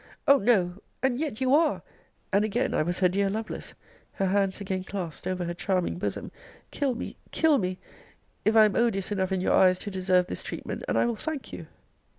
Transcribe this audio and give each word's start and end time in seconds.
Oh! 0.27 0.39
no! 0.39 0.81
And 1.03 1.19
yet 1.19 1.39
you 1.41 1.53
are! 1.53 1.83
And 2.33 2.43
again 2.43 2.73
I 2.73 2.81
was 2.81 2.97
her 3.01 3.07
dear 3.07 3.29
Lovelace! 3.29 3.75
her 4.13 4.25
hands 4.25 4.59
again 4.59 4.83
clasped 4.83 5.27
over 5.27 5.45
her 5.45 5.53
charming 5.53 5.99
bosom: 5.99 6.31
Kill 6.71 6.95
me! 6.95 7.17
kill 7.29 7.59
me! 7.59 7.77
if 8.43 8.55
I 8.55 8.65
am 8.65 8.75
odious 8.75 9.11
enough 9.11 9.31
in 9.31 9.41
your 9.41 9.53
eyes 9.53 9.77
to 9.77 9.91
deserve 9.91 10.25
this 10.25 10.41
treatment: 10.41 10.81
and 10.87 10.97
I 10.97 11.05
will 11.05 11.15
thank 11.15 11.53
you! 11.53 11.67